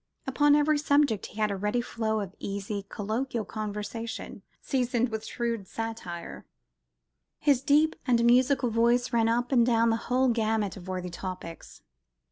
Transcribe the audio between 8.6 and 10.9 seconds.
voice ran up and down the whole gamut of